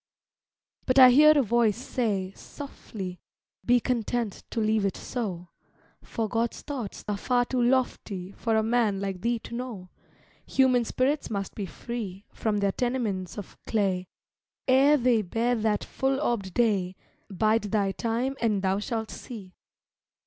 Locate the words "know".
9.53-9.89